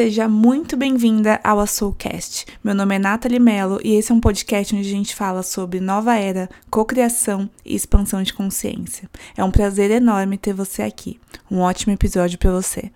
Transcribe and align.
Seja 0.00 0.26
muito 0.26 0.78
bem-vinda 0.78 1.38
ao 1.44 1.66
Soulcast. 1.66 2.46
Meu 2.64 2.74
nome 2.74 2.94
é 2.94 2.98
Nathalie 2.98 3.38
Mello 3.38 3.78
e 3.84 3.96
esse 3.96 4.10
é 4.10 4.14
um 4.14 4.18
podcast 4.18 4.74
onde 4.74 4.88
a 4.88 4.90
gente 4.90 5.14
fala 5.14 5.42
sobre 5.42 5.78
nova 5.78 6.16
era, 6.16 6.48
cocriação 6.70 7.50
e 7.62 7.76
expansão 7.76 8.22
de 8.22 8.32
consciência. 8.32 9.10
É 9.36 9.44
um 9.44 9.50
prazer 9.50 9.90
enorme 9.90 10.38
ter 10.38 10.54
você 10.54 10.80
aqui. 10.80 11.20
Um 11.50 11.58
ótimo 11.58 11.92
episódio 11.92 12.38
para 12.38 12.50
você. 12.50 12.90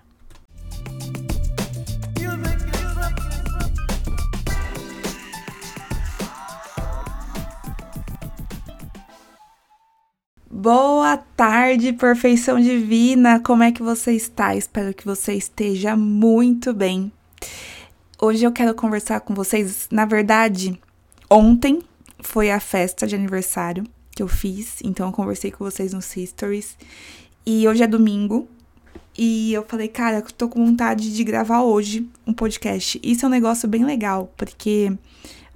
Boa 10.65 11.19
tarde, 11.19 11.93
perfeição 11.93 12.59
divina! 12.59 13.39
Como 13.39 13.63
é 13.63 13.71
que 13.71 13.83
você 13.83 14.13
está? 14.13 14.57
Espero 14.57 14.95
que 14.95 15.05
você 15.05 15.35
esteja 15.35 15.95
muito 15.95 16.73
bem. 16.73 17.13
Hoje 18.19 18.47
eu 18.47 18.51
quero 18.51 18.75
conversar 18.75 19.21
com 19.21 19.35
vocês. 19.35 19.87
Na 19.93 20.07
verdade, 20.07 20.81
ontem 21.29 21.83
foi 22.19 22.51
a 22.51 22.59
festa 22.59 23.07
de 23.07 23.15
aniversário 23.15 23.85
que 24.17 24.23
eu 24.23 24.27
fiz, 24.27 24.79
então 24.83 25.09
eu 25.09 25.13
conversei 25.13 25.51
com 25.51 25.63
vocês 25.63 25.93
nos 25.93 26.07
Stories. 26.07 26.79
E 27.45 27.69
hoje 27.69 27.83
é 27.83 27.87
domingo, 27.87 28.49
e 29.19 29.53
eu 29.53 29.67
falei, 29.69 29.89
cara, 29.89 30.21
eu 30.21 30.33
tô 30.33 30.49
com 30.49 30.65
vontade 30.65 31.15
de 31.15 31.25
gravar 31.25 31.61
hoje 31.61 32.09
um 32.27 32.33
podcast. 32.33 32.99
Isso 33.03 33.27
é 33.27 33.29
um 33.29 33.31
negócio 33.31 33.69
bem 33.69 33.85
legal, 33.85 34.33
porque 34.35 34.91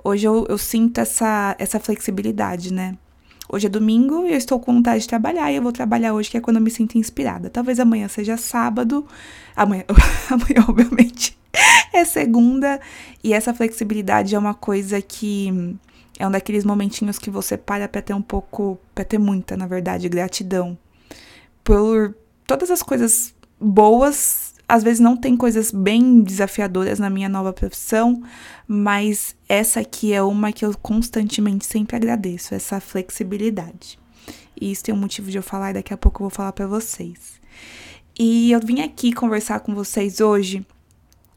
hoje 0.05 0.29
eu, 0.29 0.45
eu 0.51 0.59
sinto 0.59 1.01
essa, 1.01 1.57
essa 1.59 1.81
flexibilidade, 1.81 2.71
né? 2.71 2.95
Hoje 3.51 3.67
é 3.67 3.71
domingo 3.71 4.27
e 4.27 4.33
eu 4.33 4.37
estou 4.37 4.61
com 4.61 4.75
vontade 4.75 5.01
de 5.01 5.09
trabalhar 5.09 5.51
e 5.51 5.57
eu 5.57 5.63
vou 5.63 5.73
trabalhar 5.73 6.13
hoje, 6.13 6.31
que 6.31 6.37
é 6.37 6.41
quando 6.41 6.57
eu 6.59 6.63
me 6.63 6.71
sinto 6.71 6.99
inspirada. 6.99 7.49
Talvez 7.49 7.81
amanhã 7.81 8.07
seja 8.07 8.37
sábado, 8.37 9.07
amanhã, 9.57 9.85
amanhã 10.29 10.67
obviamente, 10.69 11.39
é 11.93 12.05
segunda. 12.05 12.79
E 13.25 13.33
essa 13.33 13.55
flexibilidade 13.55 14.35
é 14.35 14.39
uma 14.39 14.53
coisa 14.53 15.01
que 15.01 15.77
é 16.19 16.27
um 16.27 16.31
daqueles 16.31 16.65
momentinhos 16.65 17.19
que 17.19 17.31
você 17.31 17.57
para 17.57 17.89
pra 17.89 18.03
ter 18.03 18.13
um 18.13 18.21
pouco, 18.21 18.79
pra 18.95 19.05
ter 19.05 19.19
muita, 19.19 19.57
na 19.57 19.67
verdade, 19.67 20.11
gratidão 20.11 20.77
por 21.65 22.15
todas 22.47 22.71
as 22.71 22.83
coisas 22.83 23.35
boas 23.61 24.48
às 24.69 24.83
vezes 24.83 25.01
não 25.01 25.17
tem 25.17 25.37
coisas 25.37 25.71
bem 25.71 26.21
desafiadoras 26.21 26.99
na 26.99 27.09
minha 27.09 27.29
nova 27.29 27.53
profissão, 27.53 28.23
mas 28.67 29.35
essa 29.49 29.81
aqui 29.81 30.13
é 30.13 30.23
uma 30.23 30.53
que 30.53 30.65
eu 30.65 30.77
constantemente 30.77 31.65
sempre 31.65 31.97
agradeço, 31.97 32.55
essa 32.55 32.79
flexibilidade. 32.79 33.99
E 34.61 34.71
isso 34.71 34.85
tem 34.85 34.95
um 34.95 34.99
motivo 34.99 35.31
de 35.31 35.39
eu 35.39 35.43
falar 35.43 35.71
e 35.71 35.75
daqui 35.75 35.95
a 35.95 35.97
pouco 35.97 36.23
eu 36.23 36.29
vou 36.29 36.31
falar 36.31 36.53
para 36.53 36.67
vocês. 36.67 37.41
E 38.19 38.53
eu 38.53 38.61
vim 38.61 38.81
aqui 38.81 39.13
conversar 39.13 39.61
com 39.61 39.75
vocês 39.75 40.21
hoje 40.21 40.67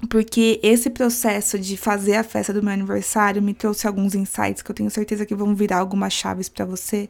porque 0.09 0.59
esse 0.63 0.89
processo 0.89 1.59
de 1.59 1.77
fazer 1.77 2.15
a 2.15 2.23
festa 2.23 2.51
do 2.51 2.61
meu 2.61 2.73
aniversário 2.73 3.41
me 3.41 3.53
trouxe 3.53 3.87
alguns 3.87 4.15
insights 4.15 4.61
que 4.61 4.71
eu 4.71 4.75
tenho 4.75 4.89
certeza 4.89 5.25
que 5.25 5.35
vão 5.35 5.55
virar 5.55 5.77
algumas 5.77 6.11
chaves 6.11 6.49
para 6.49 6.65
você. 6.65 7.07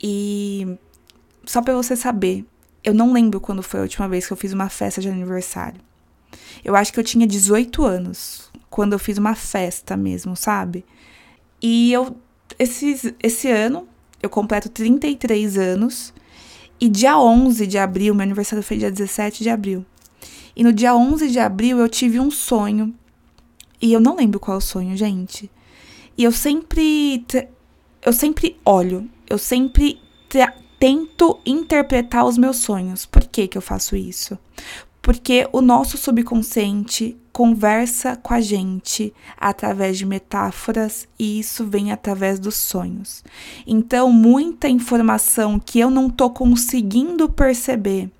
E 0.00 0.78
só 1.44 1.60
para 1.60 1.74
você 1.74 1.96
saber, 1.96 2.46
eu 2.88 2.94
não 2.94 3.12
lembro 3.12 3.38
quando 3.38 3.62
foi 3.62 3.80
a 3.80 3.82
última 3.82 4.08
vez 4.08 4.26
que 4.26 4.32
eu 4.32 4.36
fiz 4.36 4.52
uma 4.52 4.68
festa 4.70 5.00
de 5.00 5.08
aniversário. 5.08 5.80
Eu 6.64 6.74
acho 6.74 6.92
que 6.92 6.98
eu 6.98 7.04
tinha 7.04 7.26
18 7.26 7.84
anos 7.84 8.50
quando 8.70 8.94
eu 8.94 8.98
fiz 8.98 9.18
uma 9.18 9.34
festa 9.34 9.96
mesmo, 9.96 10.34
sabe? 10.34 10.84
E 11.60 11.92
eu 11.92 12.16
esse, 12.58 13.14
esse 13.22 13.50
ano 13.50 13.86
eu 14.22 14.30
completo 14.30 14.68
33 14.70 15.58
anos 15.58 16.14
e 16.80 16.88
dia 16.88 17.18
11 17.18 17.66
de 17.66 17.76
abril, 17.76 18.14
meu 18.14 18.22
aniversário 18.22 18.62
foi 18.62 18.78
dia 18.78 18.90
17 18.90 19.42
de 19.42 19.50
abril. 19.50 19.84
E 20.56 20.64
no 20.64 20.72
dia 20.72 20.94
11 20.94 21.28
de 21.28 21.38
abril 21.38 21.78
eu 21.78 21.88
tive 21.88 22.18
um 22.18 22.30
sonho. 22.30 22.94
E 23.80 23.92
eu 23.92 24.00
não 24.00 24.16
lembro 24.16 24.40
qual 24.40 24.56
é 24.56 24.58
o 24.58 24.62
sonho, 24.62 24.96
gente. 24.96 25.50
E 26.16 26.24
eu 26.24 26.32
sempre 26.32 27.24
eu 28.00 28.12
sempre 28.14 28.56
olho, 28.64 29.08
eu 29.28 29.36
sempre 29.36 30.00
tento 30.78 31.38
interpretar 31.44 32.24
os 32.24 32.38
meus 32.38 32.58
sonhos. 32.58 33.04
Por 33.04 33.24
que, 33.24 33.48
que 33.48 33.58
eu 33.58 33.62
faço 33.62 33.96
isso? 33.96 34.38
Porque 35.00 35.48
o 35.52 35.60
nosso 35.60 35.96
subconsciente 35.96 37.16
conversa 37.32 38.16
com 38.16 38.34
a 38.34 38.40
gente 38.40 39.14
através 39.36 39.96
de 39.96 40.04
metáforas 40.04 41.06
e 41.18 41.38
isso 41.38 41.64
vem 41.64 41.92
através 41.92 42.38
dos 42.38 42.56
sonhos. 42.56 43.24
Então, 43.66 44.10
muita 44.10 44.68
informação 44.68 45.58
que 45.58 45.78
eu 45.78 45.88
não 45.88 46.10
tô 46.10 46.28
conseguindo 46.28 47.28
perceber, 47.28 48.10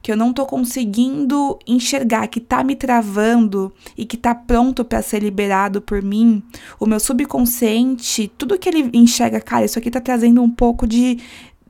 que 0.00 0.10
eu 0.10 0.16
não 0.16 0.32
tô 0.32 0.46
conseguindo 0.46 1.58
enxergar, 1.66 2.26
que 2.28 2.40
tá 2.40 2.64
me 2.64 2.74
travando 2.74 3.72
e 3.98 4.06
que 4.06 4.16
tá 4.16 4.34
pronto 4.34 4.84
para 4.84 5.02
ser 5.02 5.22
liberado 5.22 5.82
por 5.82 6.00
mim, 6.00 6.42
o 6.78 6.86
meu 6.86 7.00
subconsciente, 7.00 8.32
tudo 8.38 8.58
que 8.58 8.68
ele 8.68 8.88
enxerga, 8.94 9.40
cara, 9.40 9.64
isso 9.64 9.78
aqui 9.78 9.90
tá 9.90 10.00
trazendo 10.00 10.42
um 10.42 10.50
pouco 10.50 10.86
de 10.86 11.18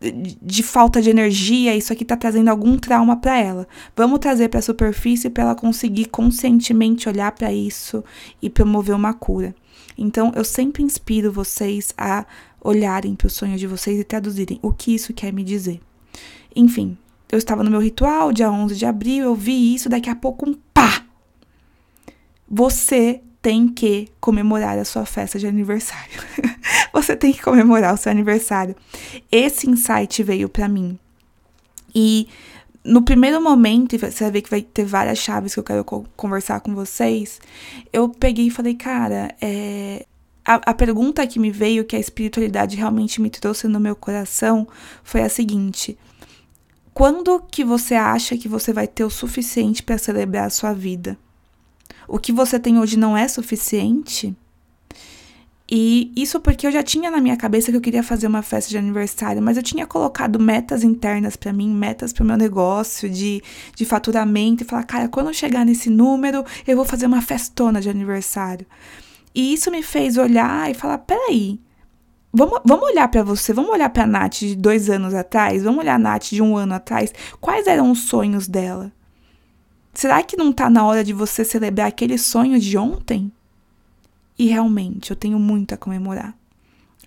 de 0.00 0.62
falta 0.62 1.02
de 1.02 1.10
energia, 1.10 1.76
isso 1.76 1.92
aqui 1.92 2.04
tá 2.04 2.16
trazendo 2.16 2.48
algum 2.48 2.78
trauma 2.78 3.16
para 3.16 3.38
ela. 3.38 3.68
Vamos 3.94 4.18
trazer 4.18 4.48
para 4.48 4.60
a 4.60 4.62
superfície 4.62 5.28
para 5.28 5.44
ela 5.44 5.54
conseguir 5.54 6.06
conscientemente 6.06 7.08
olhar 7.08 7.30
para 7.32 7.52
isso 7.52 8.02
e 8.40 8.48
promover 8.48 8.94
uma 8.96 9.12
cura. 9.12 9.54
Então, 9.98 10.32
eu 10.34 10.44
sempre 10.44 10.82
inspiro 10.82 11.30
vocês 11.30 11.92
a 11.98 12.24
olharem 12.62 13.14
para 13.14 13.26
o 13.26 13.30
sonho 13.30 13.58
de 13.58 13.66
vocês 13.66 14.00
e 14.00 14.04
traduzirem 14.04 14.58
o 14.62 14.72
que 14.72 14.94
isso 14.94 15.12
quer 15.12 15.32
me 15.32 15.44
dizer. 15.44 15.80
Enfim, 16.56 16.96
eu 17.30 17.36
estava 17.36 17.62
no 17.62 17.70
meu 17.70 17.80
ritual, 17.80 18.32
dia 18.32 18.50
11 18.50 18.74
de 18.76 18.86
abril, 18.86 19.24
eu 19.24 19.34
vi 19.34 19.74
isso, 19.74 19.88
daqui 19.88 20.08
a 20.08 20.16
pouco 20.16 20.48
um 20.48 20.54
pá! 20.72 21.04
Você 22.48 23.20
tem 23.42 23.68
que 23.68 24.08
comemorar 24.20 24.78
a 24.78 24.84
sua 24.84 25.06
festa 25.06 25.38
de 25.38 25.46
aniversário. 25.46 26.20
você 26.92 27.16
tem 27.16 27.32
que 27.32 27.42
comemorar 27.42 27.94
o 27.94 27.96
seu 27.96 28.12
aniversário. 28.12 28.76
Esse 29.30 29.68
insight 29.68 30.22
veio 30.22 30.48
para 30.48 30.68
mim. 30.68 30.98
E 31.94 32.28
no 32.84 33.02
primeiro 33.02 33.42
momento, 33.42 33.98
você 33.98 34.24
vai 34.24 34.30
ver 34.30 34.42
que 34.42 34.50
vai 34.50 34.62
ter 34.62 34.84
várias 34.84 35.18
chaves 35.18 35.54
que 35.54 35.60
eu 35.60 35.64
quero 35.64 35.84
conversar 36.16 36.60
com 36.60 36.74
vocês. 36.74 37.40
Eu 37.92 38.08
peguei 38.08 38.46
e 38.46 38.50
falei, 38.50 38.74
cara, 38.74 39.34
é, 39.40 40.06
a, 40.44 40.54
a, 40.70 40.74
pergunta 40.74 41.26
que 41.26 41.38
me 41.38 41.50
veio, 41.50 41.84
que 41.84 41.96
a 41.96 42.00
espiritualidade 42.00 42.76
realmente 42.76 43.20
me 43.20 43.30
trouxe 43.30 43.68
no 43.68 43.80
meu 43.80 43.94
coração, 43.94 44.66
foi 45.02 45.22
a 45.22 45.28
seguinte: 45.28 45.98
quando 46.94 47.40
que 47.50 47.64
você 47.64 47.94
acha 47.94 48.36
que 48.36 48.48
você 48.48 48.72
vai 48.72 48.86
ter 48.86 49.04
o 49.04 49.10
suficiente 49.10 49.82
para 49.82 49.98
celebrar 49.98 50.46
a 50.46 50.50
sua 50.50 50.72
vida? 50.72 51.18
O 52.12 52.18
que 52.18 52.32
você 52.32 52.58
tem 52.58 52.76
hoje 52.76 52.98
não 52.98 53.16
é 53.16 53.28
suficiente? 53.28 54.36
E 55.70 56.10
isso 56.16 56.40
porque 56.40 56.66
eu 56.66 56.72
já 56.72 56.82
tinha 56.82 57.08
na 57.08 57.20
minha 57.20 57.36
cabeça 57.36 57.70
que 57.70 57.76
eu 57.76 57.80
queria 57.80 58.02
fazer 58.02 58.26
uma 58.26 58.42
festa 58.42 58.68
de 58.68 58.76
aniversário, 58.76 59.40
mas 59.40 59.56
eu 59.56 59.62
tinha 59.62 59.86
colocado 59.86 60.40
metas 60.40 60.82
internas 60.82 61.36
para 61.36 61.52
mim, 61.52 61.72
metas 61.72 62.12
para 62.12 62.24
o 62.24 62.26
meu 62.26 62.36
negócio 62.36 63.08
de, 63.08 63.40
de 63.76 63.84
faturamento, 63.84 64.64
e 64.64 64.66
falar, 64.66 64.82
cara, 64.82 65.08
quando 65.08 65.28
eu 65.28 65.32
chegar 65.32 65.64
nesse 65.64 65.88
número, 65.88 66.44
eu 66.66 66.74
vou 66.74 66.84
fazer 66.84 67.06
uma 67.06 67.22
festona 67.22 67.80
de 67.80 67.88
aniversário. 67.88 68.66
E 69.32 69.54
isso 69.54 69.70
me 69.70 69.80
fez 69.80 70.18
olhar 70.18 70.68
e 70.68 70.74
falar: 70.74 70.98
peraí, 70.98 71.60
vamos, 72.32 72.58
vamos 72.64 72.86
olhar 72.86 73.06
para 73.06 73.22
você, 73.22 73.52
vamos 73.52 73.70
olhar 73.70 73.88
para 73.90 74.02
a 74.02 74.08
Nath 74.08 74.40
de 74.40 74.56
dois 74.56 74.90
anos 74.90 75.14
atrás, 75.14 75.62
vamos 75.62 75.78
olhar 75.78 75.94
a 75.94 75.98
Nath 75.98 76.30
de 76.30 76.42
um 76.42 76.56
ano 76.56 76.74
atrás, 76.74 77.14
quais 77.40 77.68
eram 77.68 77.88
os 77.92 78.00
sonhos 78.00 78.48
dela? 78.48 78.90
Será 79.92 80.22
que 80.22 80.36
não 80.36 80.52
tá 80.52 80.70
na 80.70 80.84
hora 80.84 81.02
de 81.02 81.12
você 81.12 81.44
celebrar 81.44 81.88
aquele 81.88 82.16
sonho 82.16 82.58
de 82.58 82.76
ontem? 82.78 83.30
E 84.38 84.46
realmente, 84.46 85.10
eu 85.10 85.16
tenho 85.16 85.38
muito 85.38 85.74
a 85.74 85.76
comemorar. 85.76 86.34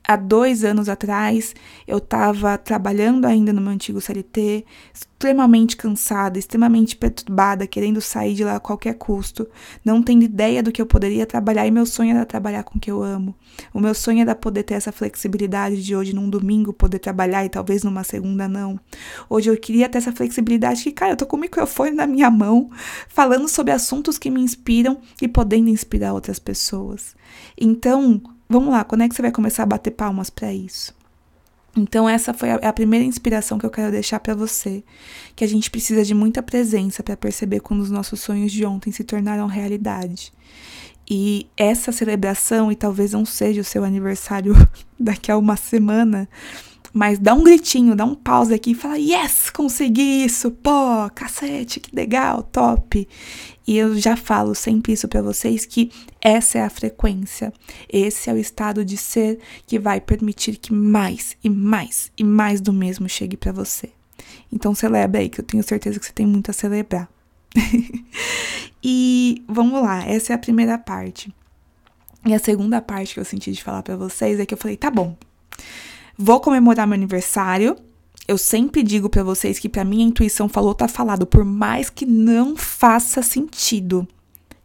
Há 0.05 0.17
dois 0.17 0.65
anos 0.65 0.89
atrás, 0.89 1.55
eu 1.87 1.97
estava 1.97 2.57
trabalhando 2.57 3.25
ainda 3.25 3.53
no 3.53 3.61
meu 3.61 3.71
antigo 3.71 4.01
CLT, 4.01 4.65
extremamente 4.93 5.77
cansada, 5.77 6.37
extremamente 6.37 6.97
perturbada, 6.97 7.65
querendo 7.65 8.01
sair 8.01 8.33
de 8.33 8.43
lá 8.43 8.57
a 8.57 8.59
qualquer 8.59 8.95
custo, 8.95 9.47
não 9.83 10.03
tendo 10.03 10.25
ideia 10.25 10.61
do 10.61 10.73
que 10.73 10.81
eu 10.81 10.85
poderia 10.85 11.25
trabalhar, 11.25 11.65
e 11.65 11.71
meu 11.71 11.85
sonho 11.85 12.11
era 12.11 12.25
trabalhar 12.25 12.63
com 12.63 12.77
o 12.77 12.81
que 12.81 12.91
eu 12.91 13.01
amo. 13.01 13.33
O 13.73 13.79
meu 13.79 13.93
sonho 13.93 14.19
era 14.19 14.35
poder 14.35 14.63
ter 14.63 14.73
essa 14.73 14.91
flexibilidade 14.91 15.81
de 15.81 15.95
hoje, 15.95 16.13
num 16.13 16.29
domingo, 16.29 16.73
poder 16.73 16.99
trabalhar 16.99 17.45
e 17.45 17.49
talvez 17.49 17.81
numa 17.83 18.03
segunda 18.03 18.45
não. 18.45 18.77
Hoje 19.29 19.49
eu 19.49 19.55
queria 19.55 19.87
ter 19.87 19.99
essa 19.99 20.11
flexibilidade 20.11 20.83
que, 20.83 20.91
cara, 20.91 21.13
eu 21.13 21.17
tô 21.17 21.25
com 21.25 21.37
o 21.37 21.39
microfone 21.39 21.91
na 21.91 22.05
minha 22.05 22.29
mão, 22.29 22.69
falando 23.07 23.47
sobre 23.47 23.71
assuntos 23.71 24.17
que 24.17 24.29
me 24.29 24.41
inspiram 24.41 24.97
e 25.21 25.29
podendo 25.29 25.69
inspirar 25.69 26.11
outras 26.11 26.39
pessoas. 26.39 27.15
Então, 27.57 28.21
vamos 28.49 28.69
lá, 28.69 28.83
quando 28.83 29.01
é 29.01 29.09
que 29.09 29.15
você 29.15 29.21
vai 29.21 29.31
começar 29.31 29.63
a 29.63 29.67
bater 29.67 29.91
palmas 29.91 30.29
para 30.29 30.53
isso? 30.53 30.93
Então 31.75 32.07
essa 32.07 32.33
foi 32.33 32.51
a, 32.51 32.55
a, 32.55 32.73
primeira 32.73 33.03
inspiração 33.03 33.57
que 33.57 33.65
eu 33.65 33.69
quero 33.69 33.91
deixar 33.91 34.19
para 34.19 34.35
você, 34.35 34.83
que 35.35 35.43
a 35.43 35.47
gente 35.47 35.71
precisa 35.71 36.03
de 36.03 36.13
muita 36.13 36.43
presença 36.43 37.01
para 37.01 37.17
perceber 37.17 37.61
quando 37.61 37.81
os 37.81 37.89
nossos 37.89 38.19
sonhos 38.19 38.51
de 38.51 38.63
ontem 38.63 38.91
se 38.91 39.03
tornaram 39.03 39.47
realidade. 39.47 40.31
E 41.09 41.47
essa 41.57 41.91
celebração, 41.91 42.71
e 42.71 42.75
talvez 42.75 43.11
não 43.11 43.25
seja 43.25 43.61
o 43.61 43.63
seu 43.63 43.83
aniversário 43.83 44.53
daqui 44.99 45.31
a 45.31 45.37
uma 45.37 45.55
semana, 45.55 46.29
mas 46.93 47.17
dá 47.17 47.33
um 47.33 47.43
gritinho, 47.43 47.95
dá 47.95 48.05
um 48.05 48.13
pause 48.13 48.53
aqui 48.53 48.71
e 48.71 48.75
fala: 48.75 48.97
Yes, 48.97 49.49
consegui 49.49 50.23
isso! 50.23 50.51
Pô, 50.51 51.09
cacete, 51.15 51.79
que 51.79 51.93
legal, 51.93 52.43
top! 52.43 53.07
E 53.65 53.77
eu 53.77 53.97
já 53.97 54.15
falo 54.15 54.53
sempre 54.53 54.93
isso 54.93 55.07
para 55.07 55.21
vocês 55.21 55.65
que 55.65 55.91
essa 56.21 56.57
é 56.57 56.61
a 56.63 56.69
frequência. 56.69 57.53
Esse 57.87 58.29
é 58.29 58.33
o 58.33 58.37
estado 58.37 58.83
de 58.83 58.97
ser 58.97 59.39
que 59.65 59.79
vai 59.79 60.01
permitir 60.01 60.57
que 60.57 60.73
mais 60.73 61.37
e 61.43 61.49
mais 61.49 62.11
e 62.17 62.23
mais 62.23 62.59
do 62.59 62.73
mesmo 62.73 63.07
chegue 63.07 63.37
para 63.37 63.51
você. 63.51 63.89
Então 64.51 64.75
celebra 64.75 65.21
aí 65.21 65.29
que 65.29 65.39
eu 65.39 65.45
tenho 65.45 65.63
certeza 65.63 65.99
que 65.99 66.05
você 66.05 66.13
tem 66.13 66.25
muito 66.25 66.51
a 66.51 66.53
celebrar. 66.53 67.09
e 68.83 69.43
vamos 69.47 69.81
lá, 69.81 70.05
essa 70.05 70.33
é 70.33 70.35
a 70.35 70.39
primeira 70.39 70.77
parte. 70.77 71.33
E 72.25 72.33
a 72.33 72.39
segunda 72.39 72.81
parte 72.81 73.13
que 73.13 73.19
eu 73.19 73.25
senti 73.25 73.51
de 73.51 73.63
falar 73.63 73.83
para 73.83 73.97
vocês 73.97 74.39
é 74.39 74.45
que 74.45 74.53
eu 74.53 74.57
falei, 74.57 74.77
tá 74.77 74.89
bom. 74.89 75.15
Vou 76.17 76.39
comemorar 76.39 76.87
meu 76.87 76.95
aniversário 76.95 77.75
eu 78.27 78.37
sempre 78.37 78.83
digo 78.83 79.09
para 79.09 79.23
vocês 79.23 79.59
que 79.59 79.67
para 79.67 79.83
mim 79.83 80.01
a 80.01 80.07
intuição 80.07 80.47
falou 80.47 80.73
tá 80.73 80.87
falado, 80.87 81.25
por 81.25 81.43
mais 81.43 81.89
que 81.89 82.05
não 82.05 82.55
faça 82.55 83.21
sentido. 83.21 84.07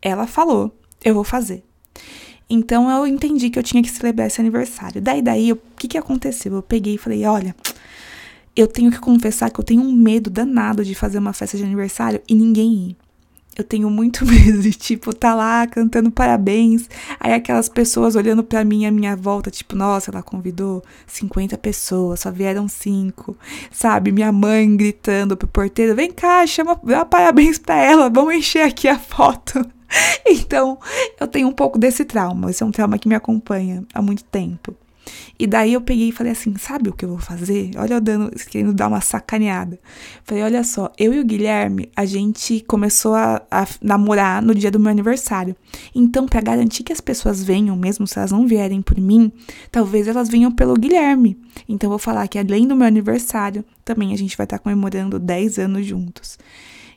Ela 0.00 0.26
falou, 0.26 0.76
eu 1.05 1.14
vou 1.14 1.25
fazer. 1.25 1.64
Então 2.49 2.90
eu 2.90 3.06
entendi 3.06 3.50
que 3.50 3.58
eu 3.58 3.62
tinha 3.62 3.82
que 3.82 3.90
celebrar 3.90 4.28
esse 4.28 4.40
aniversário. 4.40 5.02
Daí 5.02 5.20
daí, 5.20 5.52
o 5.52 5.60
que 5.76 5.88
que 5.88 5.99
aconteceu? 5.99 6.55
Eu 6.55 6.62
peguei 6.62 6.94
e 6.94 6.99
falei, 6.99 7.25
olha, 7.25 7.55
eu 8.56 8.66
tenho 8.66 8.90
que 8.90 8.99
confessar 8.99 9.50
que 9.50 9.60
eu 9.60 9.64
tenho 9.64 9.82
um 9.82 9.93
medo 9.93 10.31
danado 10.31 10.84
de 10.84 10.94
fazer 10.94 11.19
uma 11.19 11.32
festa 11.32 11.56
de 11.56 11.64
aniversário 11.64 12.22
e 12.28 12.34
ninguém 12.34 12.90
ir 12.90 12.96
eu 13.58 13.64
tenho 13.64 13.90
muito 13.90 14.25
medo 14.25 14.62
de, 14.62 14.70
tipo, 14.70 15.12
tá 15.12 15.34
lá 15.34 15.66
cantando 15.66 16.10
parabéns. 16.12 16.88
Aí 17.19 17.32
aquelas 17.32 17.69
pessoas 17.69 18.14
olhando 18.14 18.44
para 18.44 18.64
mim 18.64 18.87
à 18.87 18.90
minha 18.90 19.16
volta, 19.16 19.50
tipo, 19.50 19.75
nossa, 19.75 20.12
ela 20.12 20.22
convidou 20.22 20.82
50 21.08 21.58
pessoas, 21.58 22.20
só 22.20 22.31
vieram 22.31 22.69
cinco. 22.69 23.37
Sabe? 23.72 24.12
Minha 24.12 24.31
mãe 24.31 24.76
gritando 24.76 25.37
pro 25.37 25.49
porteiro: 25.49 25.96
vem 25.96 26.12
cá, 26.12 26.46
chama, 26.46 26.81
dá 26.84 27.05
parabéns 27.05 27.58
pra 27.58 27.75
ela, 27.75 28.08
vamos 28.08 28.34
encher 28.37 28.62
aqui 28.62 28.87
a 28.87 28.99
foto. 28.99 29.66
Então, 30.26 30.78
eu 31.19 31.26
tenho 31.26 31.49
um 31.49 31.52
pouco 31.52 31.78
desse 31.78 32.05
trauma. 32.05 32.50
Esse 32.50 32.62
é 32.62 32.66
um 32.66 32.70
trauma 32.70 32.99
que 32.99 33.08
me 33.08 33.14
acompanha 33.14 33.82
há 33.94 34.02
muito 34.02 34.22
tempo. 34.22 34.76
E 35.38 35.46
daí 35.46 35.72
eu 35.72 35.81
peguei 35.81 36.08
e 36.08 36.12
falei 36.12 36.32
assim: 36.32 36.55
sabe 36.56 36.90
o 36.90 36.93
que 36.93 37.05
eu 37.05 37.10
vou 37.10 37.19
fazer? 37.19 37.70
Olha 37.76 37.94
eu 37.94 38.00
dando, 38.00 38.31
querendo 38.50 38.72
dar 38.72 38.88
uma 38.88 39.00
sacaneada. 39.00 39.78
Falei: 40.25 40.43
olha 40.43 40.64
só, 40.64 40.93
eu 40.99 41.14
e 41.14 41.20
o 41.20 41.25
Guilherme, 41.25 41.90
a 41.94 42.05
gente 42.05 42.64
começou 42.66 43.14
a, 43.14 43.43
a 43.50 43.66
namorar 43.81 44.43
no 44.43 44.55
dia 44.55 44.70
do 44.70 44.81
meu 44.81 44.90
aniversário. 44.90 45.55
Então, 45.94 46.26
para 46.26 46.40
garantir 46.40 46.82
que 46.82 46.93
as 46.93 47.00
pessoas 47.00 47.43
venham, 47.43 47.76
mesmo 47.76 48.06
se 48.06 48.19
elas 48.19 48.32
não 48.32 48.46
vierem 48.46 48.82
por 48.82 48.99
mim, 48.99 49.32
talvez 49.70 50.08
elas 50.08 50.28
venham 50.28 50.50
pelo 50.50 50.75
Guilherme. 50.75 51.38
Então, 51.69 51.88
eu 51.88 51.90
vou 51.90 51.99
falar 51.99 52.26
que 52.28 52.38
além 52.38 52.66
do 52.66 52.75
meu 52.75 52.87
aniversário, 52.87 53.64
também 53.84 54.12
a 54.12 54.16
gente 54.16 54.37
vai 54.37 54.44
estar 54.44 54.58
comemorando 54.58 55.19
10 55.19 55.58
anos 55.58 55.87
juntos. 55.87 56.38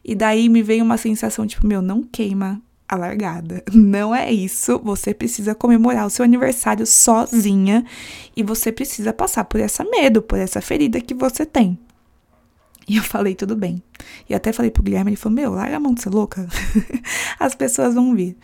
E 0.04 0.16
daí 0.16 0.50
me 0.50 0.64
veio 0.64 0.84
uma 0.84 0.98
sensação 0.98 1.46
tipo: 1.46 1.68
meu, 1.68 1.82
não 1.82 2.02
queima 2.02 2.62
a 2.92 2.98
largada. 2.98 3.64
Não 3.74 4.14
é 4.14 4.32
isso. 4.32 4.78
Você 4.84 5.14
precisa 5.14 5.56
comemorar 5.56 6.06
o 6.06 6.10
seu 6.10 6.26
aniversário 6.26 6.86
sozinha 6.86 7.86
e 8.36 8.44
você 8.44 8.70
precisa 8.70 9.14
passar 9.14 9.46
por 9.46 9.62
essa 9.62 9.86
medo, 9.86 10.22
por 10.22 10.38
essa 10.38 10.60
ferida 10.60 11.00
que 11.00 11.14
você 11.14 11.46
tem. 11.46 11.80
E 12.88 12.98
eu 12.98 13.04
falei, 13.04 13.34
tudo 13.34 13.56
bem. 13.56 13.82
E 14.30 14.36
até 14.36 14.52
falei 14.52 14.70
pro 14.70 14.84
Guilherme, 14.84 15.12
ele 15.12 15.16
falou, 15.16 15.36
meu, 15.36 15.54
larga 15.54 15.78
a 15.78 15.80
mão 15.80 15.94
de 15.94 16.02
ser 16.02 16.10
louca. 16.10 16.46
As 17.40 17.56
pessoas 17.56 17.94
vão 17.94 18.14
vir. 18.14 18.36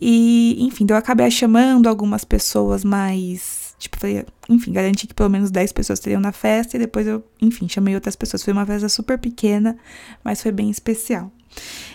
E, 0.00 0.56
enfim, 0.64 0.86
eu 0.88 0.94
acabei 0.94 1.28
chamando 1.32 1.88
algumas 1.88 2.24
pessoas 2.24 2.84
mais. 2.84 3.74
Tipo, 3.78 3.98
falei, 3.98 4.24
enfim, 4.48 4.72
garanti 4.72 5.08
que 5.08 5.14
pelo 5.14 5.30
menos 5.30 5.50
10 5.50 5.72
pessoas 5.72 5.98
teriam 5.98 6.20
na 6.20 6.30
festa. 6.30 6.76
E 6.76 6.78
depois 6.78 7.06
eu, 7.08 7.24
enfim, 7.42 7.68
chamei 7.68 7.96
outras 7.96 8.14
pessoas. 8.14 8.44
Foi 8.44 8.52
uma 8.52 8.64
festa 8.64 8.88
super 8.88 9.18
pequena, 9.18 9.76
mas 10.22 10.40
foi 10.40 10.52
bem 10.52 10.70
especial. 10.70 11.32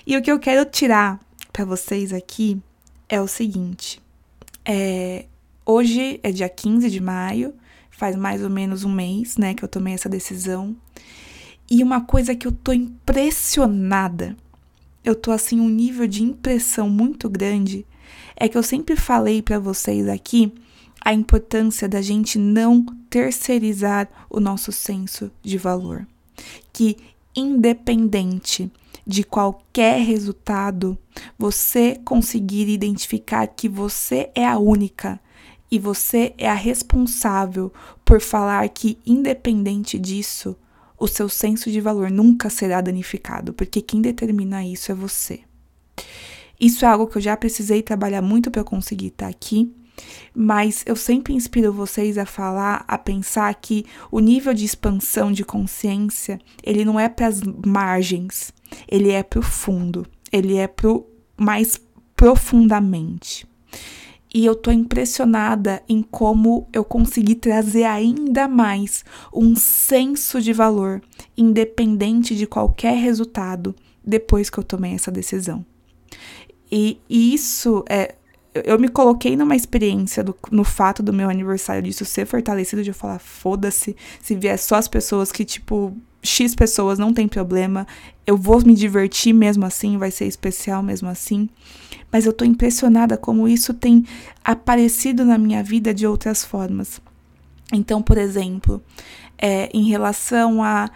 E 0.06 0.18
o 0.18 0.22
que 0.22 0.32
eu 0.32 0.40
quero 0.40 0.66
tirar 0.66 1.22
para 1.54 1.64
vocês 1.64 2.12
aqui 2.12 2.60
é 3.08 3.22
o 3.22 3.28
seguinte: 3.28 4.02
é, 4.66 5.28
hoje 5.64 6.20
é 6.24 6.32
dia 6.32 6.50
15 6.50 6.90
de 6.90 7.00
maio, 7.00 7.54
faz 7.92 8.16
mais 8.16 8.44
ou 8.44 8.50
menos 8.50 8.84
um 8.84 8.92
mês, 8.92 9.38
né, 9.38 9.54
que 9.54 9.64
eu 9.64 9.70
tomei 9.70 9.94
essa 9.94 10.10
decisão. 10.10 10.76
E 11.70 11.82
uma 11.84 12.02
coisa 12.02 12.36
que 12.36 12.48
eu 12.48 12.52
tô 12.52 12.74
impressionada, 12.74 14.36
eu 15.06 15.16
tô 15.16 15.32
assim, 15.32 15.60
um 15.60 15.70
nível 15.70 16.08
de 16.08 16.24
impressão 16.24 16.90
muito 16.90 17.30
grande, 17.30 17.86
é 18.36 18.50
que 18.50 18.58
eu 18.58 18.64
sempre 18.64 18.96
falei 18.96 19.42
para 19.42 19.60
vocês 19.60 20.10
aqui 20.10 20.52
a 21.06 21.14
importância 21.14 21.88
da 21.88 22.02
gente 22.02 22.40
não 22.40 22.86
terceirizar 23.10 24.10
o 24.30 24.40
nosso 24.40 24.72
senso 24.72 25.32
de 25.42 25.58
valor. 25.58 26.08
Que 26.72 26.98
independente 27.36 28.72
de 29.06 29.24
qualquer 29.24 30.02
resultado, 30.02 30.98
você 31.38 32.00
conseguir 32.04 32.70
identificar 32.70 33.48
que 33.48 33.68
você 33.68 34.30
é 34.36 34.46
a 34.46 34.58
única 34.58 35.20
e 35.70 35.80
você 35.80 36.34
é 36.38 36.50
a 36.50 36.54
responsável 36.54 37.72
por 38.06 38.22
falar 38.22 38.68
que, 38.70 38.98
independente 39.06 39.98
disso, 39.98 40.56
o 41.00 41.08
seu 41.08 41.28
senso 41.28 41.72
de 41.72 41.82
valor 41.82 42.12
nunca 42.12 42.50
será 42.50 42.80
danificado, 42.80 43.54
porque 43.54 43.82
quem 43.82 44.02
determina 44.02 44.66
isso 44.66 44.92
é 44.92 44.96
você. 44.96 45.42
Isso 46.60 46.86
é 46.86 46.88
algo 46.88 47.08
que 47.08 47.18
eu 47.18 47.22
já 47.22 47.36
precisei 47.36 47.82
trabalhar 47.82 48.22
muito 48.22 48.52
para 48.52 48.64
conseguir 48.64 49.08
estar 49.08 49.28
aqui 49.28 49.74
mas 50.34 50.84
eu 50.86 50.96
sempre 50.96 51.34
inspiro 51.34 51.72
vocês 51.72 52.18
a 52.18 52.26
falar, 52.26 52.84
a 52.88 52.98
pensar 52.98 53.54
que 53.56 53.86
o 54.12 54.20
nível 54.20 54.54
de 54.54 54.66
expansão 54.66 55.32
de 55.32 55.46
consciência, 55.46 56.40
ele 56.64 56.84
não 56.84 57.00
é 57.00 57.08
para 57.08 57.28
as 57.28 57.42
margens, 57.66 58.52
ele 58.88 59.12
é 59.12 59.24
para 59.24 59.40
o 59.40 59.44
fundo, 59.44 60.06
ele 60.32 60.56
é 60.56 60.68
para 60.68 60.90
mais 61.38 61.80
profundamente. 62.16 63.48
E 64.34 64.46
eu 64.46 64.56
tô 64.56 64.72
impressionada 64.72 65.84
em 65.88 66.02
como 66.02 66.68
eu 66.74 66.84
consegui 66.84 67.36
trazer 67.36 67.84
ainda 67.84 68.48
mais 68.48 69.06
um 69.32 69.56
senso 69.56 70.42
de 70.42 70.52
valor, 70.52 71.02
independente 71.38 72.36
de 72.36 72.48
qualquer 72.48 72.98
resultado, 72.98 73.76
depois 74.04 74.50
que 74.50 74.58
eu 74.58 74.64
tomei 74.64 74.94
essa 74.94 75.12
decisão. 75.12 75.64
E, 76.72 77.00
e 77.08 77.34
isso 77.34 77.86
é 77.88 78.16
eu 78.54 78.78
me 78.78 78.88
coloquei 78.88 79.36
numa 79.36 79.56
experiência 79.56 80.24
do, 80.24 80.36
no 80.52 80.64
fato 80.64 81.02
do 81.02 81.12
meu 81.12 81.30
aniversário 81.30 81.82
disso 81.82 82.06
ser 82.06 82.26
fortalecido, 82.26 82.84
de 82.84 82.92
eu 82.92 82.94
falar, 82.94 83.20
foda-se, 83.20 83.96
se 84.22 84.36
vier 84.36 84.60
só 84.60 84.76
as 84.76 84.88
pessoas 84.88 85.32
que, 85.32 85.44
tipo, 85.44 85.96
X 86.24 86.56
pessoas, 86.56 86.98
não 86.98 87.14
tem 87.14 87.28
problema, 87.28 87.86
eu 88.26 88.38
vou 88.38 88.64
me 88.66 88.74
divertir 88.74 89.34
mesmo 89.34 89.66
assim, 89.66 89.98
vai 89.98 90.10
ser 90.10 90.26
especial 90.26 90.82
mesmo 90.82 91.10
assim. 91.10 91.50
Mas 92.12 92.26
eu 92.26 92.32
tô 92.32 92.46
impressionada 92.46 93.18
como 93.18 93.48
isso 93.48 93.74
tem 93.74 94.06
aparecido 94.44 95.26
na 95.26 95.38
minha 95.38 95.62
vida 95.62 95.94
de 95.94 96.08
outras 96.08 96.44
formas. 96.44 97.02
Então, 97.74 98.02
por 98.02 98.18
exemplo, 98.18 98.82
é, 99.38 99.70
em 99.74 99.84
relação 99.90 100.64
a 100.64 100.90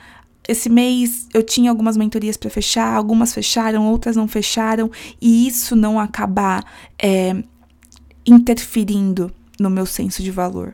esse 0.48 0.69
mês 0.69 1.27
eu 1.34 1.43
tinha 1.43 1.69
algumas 1.69 1.98
mentorias 1.98 2.38
para 2.38 2.50
fechar, 2.50 2.96
algumas 2.96 3.34
fecharam, 3.34 3.86
outras 3.86 4.15
não 4.15 4.27
fecharam, 4.27 4.89
e 5.22 5.46
isso 5.48 5.75
não 5.75 6.00
acabar 6.00 6.63
é, 6.98 7.36
interferindo 8.25 9.29
no 9.60 9.69
meu 9.69 9.86
senso 9.86 10.24
de 10.24 10.31
valor. 10.31 10.74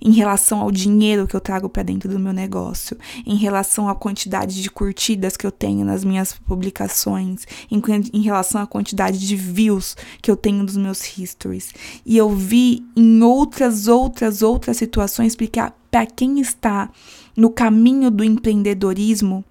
Em 0.00 0.12
relação 0.12 0.60
ao 0.60 0.70
dinheiro 0.70 1.26
que 1.26 1.34
eu 1.34 1.40
trago 1.40 1.68
para 1.68 1.82
dentro 1.82 2.08
do 2.08 2.18
meu 2.18 2.32
negócio, 2.32 2.96
em 3.24 3.36
relação 3.36 3.88
à 3.88 3.94
quantidade 3.94 4.62
de 4.62 4.70
curtidas 4.70 5.36
que 5.36 5.46
eu 5.46 5.50
tenho 5.50 5.84
nas 5.84 6.04
minhas 6.04 6.34
publicações, 6.34 7.46
em, 7.70 7.80
em 8.12 8.22
relação 8.22 8.60
à 8.60 8.66
quantidade 8.66 9.18
de 9.18 9.36
views 9.36 9.96
que 10.20 10.30
eu 10.30 10.36
tenho 10.36 10.62
nos 10.62 10.76
meus 10.76 11.18
histories. 11.18 11.72
E 12.04 12.16
eu 12.16 12.30
vi 12.30 12.84
em 12.94 13.22
outras, 13.22 13.88
outras, 13.88 14.42
outras 14.42 14.76
situações, 14.76 15.34
porque 15.34 15.60
para 15.90 16.06
quem 16.06 16.40
está 16.40 16.90
no 17.36 17.50
caminho 17.50 18.10
do 18.10 18.24
empreendedorismo, 18.24 19.44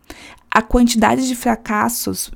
a 0.50 0.62
quantidade 0.62 1.27
de 1.27 1.36
fracassos, 1.36 2.32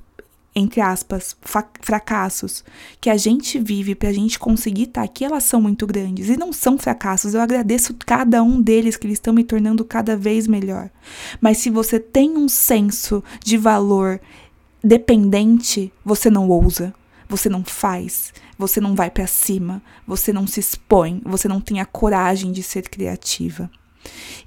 entre 0.60 0.82
aspas, 0.82 1.36
fracassos 1.82 2.64
que 3.00 3.10
a 3.10 3.18
gente 3.18 3.58
vive 3.58 3.96
para 3.96 4.10
a 4.10 4.14
gente 4.14 4.38
conseguir 4.38 4.84
estar 4.84 5.02
tá 5.02 5.06
aqui, 5.06 5.24
elas 5.24 5.44
são 5.44 5.62
muito 5.62 5.88
grandes. 5.88 6.30
E 6.30 6.38
não 6.38 6.52
são 6.52 6.78
fracassos, 6.78 7.34
eu 7.34 7.42
agradeço 7.42 7.96
cada 8.06 8.44
um 8.44 8.62
deles 8.62 8.98
que 8.98 9.08
eles 9.08 9.18
estão 9.18 9.34
me 9.34 9.44
tornando 9.44 9.84
cada 9.86 10.16
vez 10.16 10.48
melhor. 10.48 10.90
Mas 11.40 11.58
se 11.60 11.70
você 11.70 12.00
tem 12.00 12.38
um 12.38 12.50
senso 12.50 13.24
de 13.44 13.58
valor 13.58 14.20
dependente, 14.84 15.92
você 16.04 16.30
não 16.30 16.50
ousa, 16.50 16.94
você 17.28 17.48
não 17.50 17.64
faz, 17.64 18.34
você 18.58 18.82
não 18.82 18.96
vai 18.96 19.10
para 19.10 19.28
cima, 19.28 19.82
você 20.06 20.34
não 20.34 20.48
se 20.48 20.60
expõe, 20.60 21.22
você 21.24 21.48
não 21.48 21.62
tem 21.62 21.80
a 21.80 21.86
coragem 21.86 22.52
de 22.52 22.64
ser 22.64 22.90
criativa. 22.90 23.70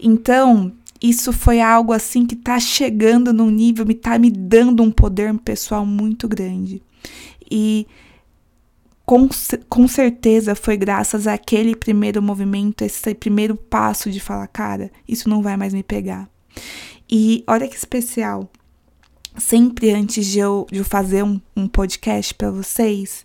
Então, 0.00 0.73
isso 1.02 1.32
foi 1.32 1.61
algo 1.61 1.92
assim 1.92 2.25
que 2.25 2.37
tá 2.37 2.61
chegando 2.61 3.32
num 3.32 3.50
nível, 3.50 3.85
me 3.85 3.94
tá 3.94 4.16
me 4.18 4.30
dando 4.30 4.82
um 4.85 4.90
poder 4.90 5.37
pessoal 5.38 5.85
muito 5.85 6.28
grande. 6.28 6.80
E 7.50 7.88
com, 9.04 9.28
com 9.68 9.88
certeza 9.88 10.54
foi 10.54 10.76
graças 10.76 11.26
àquele 11.26 11.75
primeiro 11.75 12.23
movimento, 12.23 12.82
esse 12.82 13.14
primeiro 13.14 13.56
passo 13.56 14.11
de 14.11 14.21
falar, 14.21 14.47
cara, 14.47 14.92
isso 15.09 15.28
não 15.28 15.42
vai 15.42 15.56
mais 15.56 15.75
me 15.75 15.82
pegar. 15.82 16.30
E 17.11 17.42
olha 17.49 17.66
que 17.66 17.76
especial. 17.76 18.49
sempre 19.37 19.90
antes 19.90 20.26
de 20.26 20.38
eu, 20.38 20.66
de 20.71 20.78
eu 20.78 20.85
fazer 20.85 21.25
um, 21.25 21.40
um 21.56 21.66
podcast 21.66 22.32
para 22.35 22.50
vocês, 22.50 23.25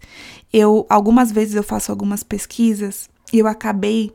eu 0.51 0.86
algumas 0.89 1.31
vezes 1.31 1.53
eu 1.53 1.63
faço 1.63 1.91
algumas 1.91 2.24
pesquisas 2.24 3.07
e 3.31 3.38
eu 3.38 3.46
acabei 3.46 4.12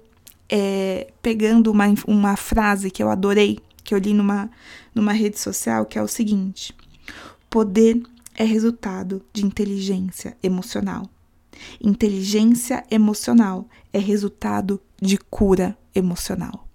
é, 0.54 1.10
pegando 1.22 1.70
uma, 1.70 1.86
uma 2.06 2.36
frase 2.36 2.90
que 2.90 3.02
eu 3.02 3.08
adorei, 3.08 3.58
que 3.82 3.94
eu 3.94 3.98
li 3.98 4.12
numa, 4.12 4.50
numa 4.94 5.14
rede 5.14 5.38
social, 5.38 5.86
que 5.86 5.98
é 5.98 6.02
o 6.02 6.06
seguinte: 6.06 6.76
poder 7.48 8.02
é 8.34 8.44
resultado 8.44 9.24
de 9.32 9.46
inteligência 9.46 10.36
emocional. 10.42 11.08
Inteligência 11.80 12.84
emocional 12.90 13.66
é 13.94 13.98
resultado 13.98 14.78
de 15.00 15.16
cura 15.16 15.76
emocional. 15.94 16.68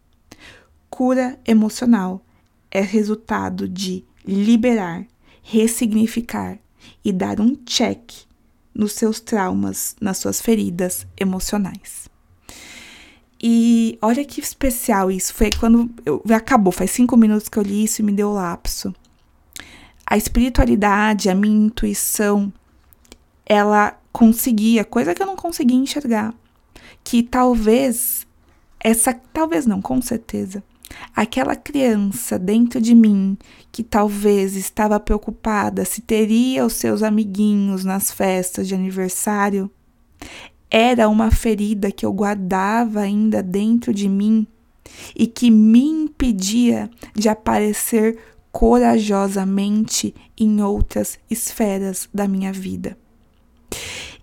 Cura 0.89 1.39
emocional 1.46 2.25
é 2.72 2.81
resultado 2.81 3.69
de 3.69 4.03
liberar, 4.25 5.05
ressignificar 5.43 6.57
e 7.05 7.12
dar 7.12 7.39
um 7.39 7.55
check 7.63 8.25
nos 8.74 8.93
seus 8.93 9.19
traumas, 9.19 9.96
nas 10.01 10.17
suas 10.17 10.41
feridas 10.41 11.05
emocionais. 11.19 12.07
E 13.41 13.98
olha 14.01 14.25
que 14.25 14.39
especial 14.39 15.12
isso. 15.12 15.34
Foi 15.34 15.50
quando 15.51 15.89
eu, 16.06 16.22
acabou, 16.36 16.72
faz 16.72 16.91
cinco 16.91 17.15
minutos 17.15 17.50
que 17.50 17.58
eu 17.58 17.63
li 17.63 17.84
isso 17.84 18.01
e 18.01 18.06
me 18.06 18.12
deu 18.12 18.34
lapso. 18.34 18.94
A 20.06 20.17
espiritualidade, 20.17 21.29
a 21.29 21.36
minha 21.36 21.67
intuição, 21.67 22.51
ela 23.46 24.00
conseguia, 24.12 24.84
coisa 24.84 25.13
que 25.13 25.22
eu 25.22 25.27
não 25.27 25.36
conseguia 25.36 25.77
enxergar. 25.77 26.34
Que 27.03 27.22
talvez, 27.22 28.25
essa, 28.79 29.13
talvez 29.13 29.65
não, 29.65 29.82
com 29.82 30.01
certeza, 30.01 30.63
aquela 31.15 31.56
criança 31.56 32.39
dentro 32.39 32.82
de 32.82 32.96
mim 32.96 33.38
que 33.72 33.84
talvez 33.84 34.56
estava 34.56 35.00
preocupada 35.00 35.86
se 35.86 36.01
teria 36.01 36.65
os 36.65 36.74
seus 36.74 37.03
amiguinhos 37.03 37.84
nas 37.84 38.12
festas 38.12 38.67
de 38.67 38.74
aniversário, 38.74 39.70
era 40.70 41.08
uma 41.08 41.32
ferida 41.32 41.92
que 41.92 42.06
eu 42.06 42.12
guardava 42.12 43.02
ainda 43.02 43.42
dentro 43.42 43.94
de 43.94 44.10
mim 44.10 44.46
e 45.16 45.28
que 45.28 45.50
me 45.50 45.84
impedia 45.84 46.90
de 47.16 47.30
aparecer 47.30 48.18
corajosamente 48.52 50.16
em 50.38 50.62
outras 50.62 51.20
esferas 51.30 52.10
da 52.14 52.28
minha 52.28 52.52
vida. 52.52 52.98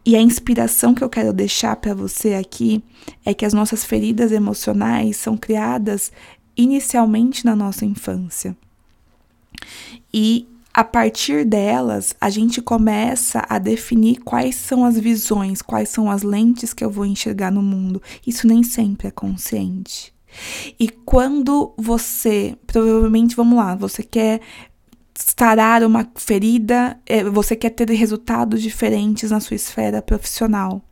E 0.07 0.17
a 0.17 0.21
inspiração 0.21 0.93
que 0.95 1.03
eu 1.03 1.09
quero 1.09 1.33
deixar 1.33 1.77
para 1.77 1.95
você 1.95 2.35
aqui 2.35 2.83
é 3.25 3.33
que 3.33 3.47
as 3.47 3.55
nossas 3.55 3.85
feridas 3.85 4.33
emocionais 4.33 5.17
são 5.17 5.37
criadas 5.37 6.13
inicialmente 6.57 7.45
na 7.45 7.57
nossa 7.57 7.87
infância. 7.87 8.57
E 10.13 10.47
a 10.75 10.83
partir 10.83 11.45
delas, 11.45 12.17
a 12.21 12.29
gente 12.29 12.61
começa 12.61 13.47
a 13.49 13.61
definir 13.61 14.17
quais 14.17 14.57
são 14.57 14.85
as 14.85 14.99
visões, 14.99 15.63
quais 15.63 15.89
são 15.89 16.11
as 16.11 16.25
lentes 16.25 16.75
que 16.75 16.85
eu 16.85 16.91
vou 16.91 17.07
enxergar 17.07 17.53
no 17.53 17.63
mundo. 17.63 18.03
Isso 18.27 18.45
nem 18.45 18.65
sempre 18.65 19.07
é 19.07 19.11
consciente. 19.13 20.13
E 20.81 20.89
quando 20.89 21.73
você, 21.79 22.59
provavelmente, 22.67 23.37
vamos 23.37 23.57
lá, 23.57 23.77
você 23.77 24.03
quer 24.03 24.41
sarar 25.15 25.85
uma 25.85 26.11
ferida, 26.17 26.99
é, 27.07 27.23
você 27.23 27.55
quer 27.55 27.71
ter 27.71 27.89
resultados 27.91 28.61
diferentes 28.61 29.31
na 29.31 29.39
sua 29.39 29.55
esfera 29.55 30.03
profissional. 30.03 30.83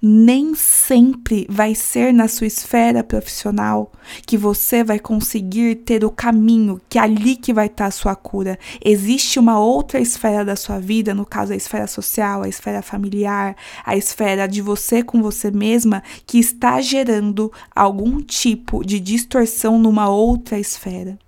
Nem 0.00 0.54
sempre 0.54 1.46
vai 1.48 1.74
ser 1.74 2.12
na 2.12 2.28
sua 2.28 2.46
esfera 2.46 3.02
profissional 3.02 3.92
que 4.26 4.36
você 4.36 4.82
vai 4.82 4.98
conseguir 4.98 5.76
ter 5.76 6.04
o 6.04 6.10
caminho, 6.10 6.80
que 6.88 6.98
é 6.98 7.02
ali 7.02 7.36
que 7.36 7.52
vai 7.52 7.66
estar 7.66 7.86
a 7.86 7.90
sua 7.90 8.14
cura. 8.14 8.58
Existe 8.84 9.38
uma 9.38 9.58
outra 9.58 10.00
esfera 10.00 10.44
da 10.44 10.56
sua 10.56 10.78
vida, 10.78 11.14
no 11.14 11.24
caso 11.24 11.52
a 11.52 11.56
esfera 11.56 11.86
social, 11.86 12.42
a 12.42 12.48
esfera 12.48 12.82
familiar, 12.82 13.56
a 13.84 13.96
esfera 13.96 14.46
de 14.46 14.60
você 14.60 15.02
com 15.02 15.22
você 15.22 15.50
mesma, 15.50 16.02
que 16.26 16.38
está 16.38 16.80
gerando 16.80 17.52
algum 17.74 18.20
tipo 18.20 18.84
de 18.84 18.98
distorção 19.00 19.78
numa 19.78 20.08
outra 20.08 20.58
esfera 20.58 21.18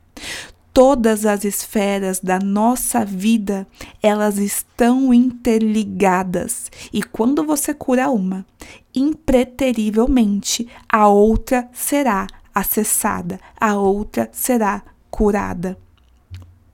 todas 0.74 1.24
as 1.24 1.44
esferas 1.44 2.18
da 2.18 2.40
nossa 2.40 3.04
vida, 3.04 3.64
elas 4.02 4.38
estão 4.38 5.14
interligadas. 5.14 6.68
E 6.92 7.00
quando 7.00 7.44
você 7.44 7.72
cura 7.72 8.10
uma, 8.10 8.44
impreterivelmente 8.92 10.68
a 10.88 11.06
outra 11.06 11.68
será 11.72 12.26
acessada, 12.52 13.38
a 13.58 13.76
outra 13.76 14.28
será 14.32 14.82
curada. 15.08 15.78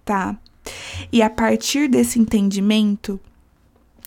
Tá? 0.03 0.37
E 1.13 1.21
a 1.21 1.29
partir 1.29 1.87
desse 1.87 2.19
entendimento, 2.19 3.21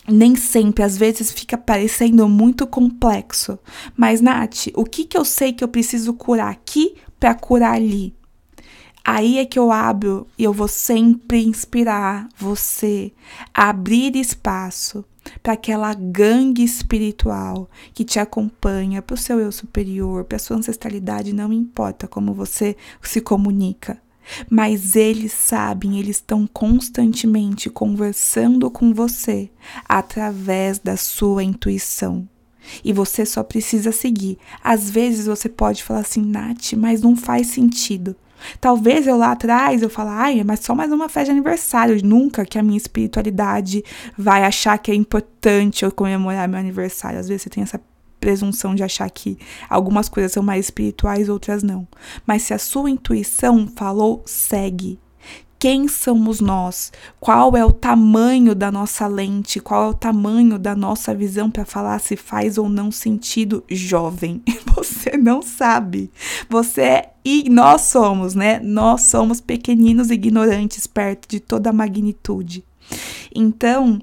nem 0.08 0.36
sempre, 0.36 0.84
às 0.84 0.98
vezes 0.98 1.32
fica 1.32 1.58
parecendo 1.58 2.28
muito 2.28 2.66
complexo. 2.66 3.60
Mas, 3.96 4.22
Nath, 4.22 4.68
o 4.74 4.84
que, 4.84 5.06
que 5.06 5.18
eu 5.18 5.24
sei 5.24 5.54
que 5.54 5.64
eu 5.64 5.68
preciso 5.68 6.14
curar 6.14 6.52
aqui 6.52 6.96
para 7.20 7.36
curar 7.36 7.76
ali? 7.76 8.14
Aí 9.06 9.38
é 9.38 9.46
que 9.46 9.60
eu 9.60 9.70
abro 9.70 10.26
e 10.38 10.46
eu 10.46 10.54
vou 10.54 10.68
sempre 10.68 11.44
inspirar 11.44 12.30
você 12.38 13.12
a 13.54 13.70
abrir 13.70 14.16
espaço 14.16 15.04
para 15.42 15.54
aquela 15.54 15.94
gangue 15.94 16.64
espiritual 16.64 17.70
que 17.94 18.06
te 18.06 18.18
acompanha, 18.18 19.02
para 19.02 19.14
o 19.14 19.18
seu 19.18 19.40
eu 19.40 19.52
superior, 19.52 20.24
para 20.24 20.38
a 20.38 20.40
sua 20.40 20.58
ancestralidade, 20.58 21.34
não 21.34 21.52
importa 21.52 22.08
como 22.08 22.34
você 22.34 22.78
se 23.02 23.20
comunica. 23.20 24.02
Mas 24.50 24.96
eles 24.96 25.34
sabem, 25.34 26.00
eles 26.00 26.18
estão 26.18 26.48
constantemente 26.48 27.70
conversando 27.70 28.72
com 28.72 28.94
você 28.94 29.50
através 29.88 30.80
da 30.80 30.96
sua 30.96 31.44
intuição. 31.44 32.28
E 32.84 32.94
você 32.94 33.26
só 33.26 33.44
precisa 33.44 33.92
seguir. 33.92 34.38
Às 34.64 34.90
vezes 34.90 35.26
você 35.26 35.50
pode 35.50 35.84
falar 35.84 36.00
assim, 36.00 36.22
Nath, 36.22 36.72
mas 36.78 37.02
não 37.02 37.18
faz 37.18 37.48
sentido. 37.48 38.16
Talvez 38.60 39.08
eu 39.08 39.18
lá 39.18 39.32
atrás 39.32 39.82
eu 39.82 39.90
falar, 39.90 40.24
ai, 40.24 40.44
mas 40.44 40.62
só 40.62 40.74
mais 40.76 40.92
uma 40.92 41.10
festa 41.10 41.26
de 41.26 41.32
aniversário. 41.32 42.00
Nunca 42.04 42.46
que 42.46 42.58
a 42.58 42.64
minha 42.64 42.78
espiritualidade 42.78 43.84
vai 44.18 44.44
achar 44.44 44.78
que 44.78 44.92
é 44.92 44.96
importante 44.96 45.86
eu 45.86 45.92
comemorar 45.92 46.48
meu 46.48 46.60
aniversário. 46.60 47.20
Às 47.20 47.28
vezes 47.28 47.44
você 47.44 47.50
tem 47.50 47.64
essa 47.64 47.80
presunção 48.20 48.74
de 48.74 48.84
achar 48.84 49.10
que 49.10 49.38
algumas 49.70 50.08
coisas 50.08 50.32
são 50.32 50.42
mais 50.42 50.66
espirituais, 50.66 51.28
outras 51.28 51.62
não. 51.62 51.86
Mas 52.26 52.44
se 52.44 52.54
a 52.54 52.58
sua 52.58 52.90
intuição 52.90 53.68
falou, 53.76 54.24
segue 54.26 54.98
quem 55.64 55.88
somos 55.88 56.42
nós, 56.42 56.92
qual 57.22 57.56
é 57.56 57.64
o 57.64 57.72
tamanho 57.72 58.54
da 58.54 58.70
nossa 58.70 59.08
lente, 59.08 59.62
qual 59.62 59.86
é 59.86 59.88
o 59.92 59.94
tamanho 59.94 60.60
da 60.60 60.76
nossa 60.76 61.16
visão 61.16 61.50
para 61.50 61.64
falar 61.64 62.00
se 62.00 62.18
faz 62.18 62.58
ou 62.58 62.68
não 62.68 62.92
sentido 62.92 63.64
jovem. 63.70 64.44
Você 64.76 65.16
não 65.16 65.42
sabe. 65.42 66.12
Você 66.50 66.82
é 66.82 67.14
e 67.24 67.50
nós 67.50 67.84
somos, 67.84 68.36
né? 68.36 68.60
Nós 68.60 69.04
somos 69.04 69.40
pequeninos 69.40 70.12
ignorantes 70.12 70.86
perto 70.86 71.30
de 71.30 71.40
toda 71.40 71.70
a 71.70 71.74
magnitude. 71.74 72.66
Então, 73.34 74.02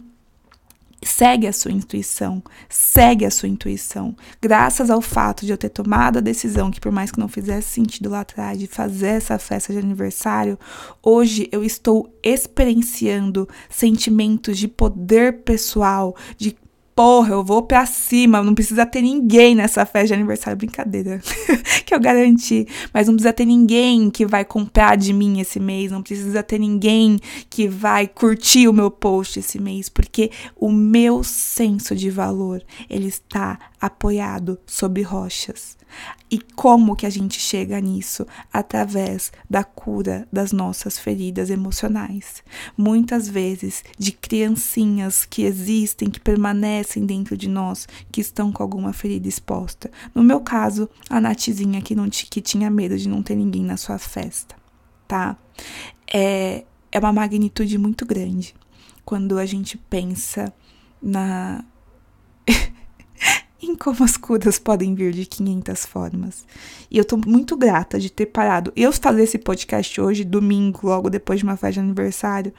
Segue 1.02 1.47
a 1.47 1.52
sua 1.52 1.73
intuição, 1.73 2.42
segue 2.69 3.25
a 3.25 3.30
sua 3.30 3.49
intuição. 3.49 4.14
Graças 4.40 4.90
ao 4.90 5.00
fato 5.00 5.47
de 5.47 5.52
eu 5.52 5.57
ter 5.57 5.71
tomado 5.71 6.19
a 6.19 6.21
decisão, 6.21 6.71
que 6.71 6.80
por 6.80 6.92
mais 6.92 7.11
que 7.11 7.19
não 7.19 7.28
fizesse 7.28 7.71
sentido 7.71 8.11
lá 8.11 8.21
atrás, 8.21 8.59
de 8.59 8.66
fazer 8.66 9.09
essa 9.09 9.38
festa 9.38 9.73
de 9.73 9.78
aniversário, 9.78 10.59
hoje 11.02 11.49
eu 11.50 11.64
estou 11.64 12.14
experienciando 12.23 13.49
sentimentos 13.69 14.59
de 14.59 14.69
poder 14.69 15.42
pessoal, 15.42 16.14
de 16.37 16.57
porra, 16.94 17.32
eu 17.32 17.44
vou 17.44 17.62
pra 17.62 17.87
cima, 17.87 18.42
não 18.42 18.54
precisa 18.54 18.85
ter 18.85 19.02
ninguém 19.02 19.54
nessa 19.54 19.87
festa 19.87 20.09
de 20.09 20.14
aniversário. 20.14 20.56
Brincadeira, 20.56 21.20
que 21.87 21.94
eu 21.94 22.00
garanti. 22.00 22.66
Mas 22.92 23.06
não 23.06 23.14
precisa 23.14 23.32
ter 23.32 23.44
ninguém 23.44 24.11
que 24.11 24.26
vai 24.26 24.44
comprar 24.44 24.97
de 24.97 25.12
mim 25.12 25.40
esse 25.40 25.59
mês, 25.59 25.90
não 25.90 26.02
precisa 26.02 26.42
ter 26.42 26.59
ninguém 26.59 27.18
que 27.49 27.68
vai 27.68 28.06
curtir 28.06 28.68
o 28.68 28.73
meu 28.73 28.90
post 28.90 29.38
esse 29.38 29.59
mês, 29.59 29.88
porque 29.88 30.30
o 30.56 30.70
meu 30.70 31.25
senso 31.25 31.94
de 31.94 32.11
valor, 32.11 32.62
ele 32.88 33.09
está 33.09 33.59
apoiado 33.80 34.59
sobre 34.66 35.02
rochas. 35.02 35.80
E 36.30 36.38
como 36.38 36.94
que 36.94 37.06
a 37.06 37.11
gente 37.11 37.40
chega 37.40 37.80
nisso? 37.80 38.26
Através 38.52 39.32
da 39.49 39.64
cura 39.64 40.26
das 40.32 40.52
nossas 40.52 40.99
feridas 40.99 41.50
emocionais. 41.50 42.42
Muitas 42.76 43.28
vezes 43.28 43.82
de 43.99 44.12
criancinhas 44.12 45.25
que 45.25 45.42
existem, 45.42 46.09
que 46.09 46.20
permanecem 46.20 47.04
dentro 47.04 47.37
de 47.37 47.49
nós, 47.49 47.88
que 48.11 48.20
estão 48.20 48.52
com 48.52 48.62
alguma 48.62 48.92
ferida 48.92 49.28
exposta. 49.28 49.90
No 50.14 50.23
meu 50.23 50.40
caso, 50.40 50.88
a 51.09 51.20
Natizinha 51.20 51.82
que, 51.82 51.94
não 51.94 52.09
que 52.09 52.40
tinha 52.40 52.70
medo 52.70 52.97
de 52.97 53.09
não 53.09 53.23
ter 53.23 53.35
ninguém 53.35 53.64
na 53.64 53.76
sua 53.76 53.99
festa, 53.99 54.54
tá? 55.09 55.37
É, 56.12 56.64
é 56.92 56.99
uma 56.99 57.12
magnitude 57.12 57.76
muito 57.78 58.04
grande 58.04 58.54
quando 59.04 59.38
a 59.38 59.47
gente 59.47 59.76
pensa 59.76 60.52
na 61.02 61.64
em 63.62 63.76
como 63.76 64.02
as 64.05 64.17
curas 64.17 64.59
podem 64.59 64.95
vir 64.95 65.12
de 65.12 65.26
500 65.26 65.85
formas. 65.85 66.45
E 66.90 66.97
eu 66.97 67.05
tô 67.05 67.17
muito 67.17 67.57
grata 67.57 67.99
de 67.99 68.11
ter 68.11 68.26
parado. 68.26 68.73
Eu 68.75 68.93
fazer 68.93 69.23
esse 69.23 69.38
podcast 69.38 70.00
hoje, 70.00 70.25
domingo, 70.25 70.81
logo 70.87 71.11
depois 71.11 71.40
de 71.40 71.45
uma 71.45 71.57
festa 71.57 71.75
de 71.75 71.81
aniversário, 71.81 72.52